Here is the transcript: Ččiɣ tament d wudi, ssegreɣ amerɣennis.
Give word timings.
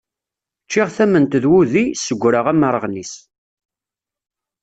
Ččiɣ 0.65 0.87
tament 0.95 1.37
d 1.43 1.45
wudi, 1.51 1.85
ssegreɣ 1.99 2.45
amerɣennis. 2.51 3.13